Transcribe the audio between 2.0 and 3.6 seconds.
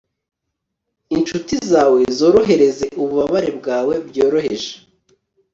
zorohereze ububabare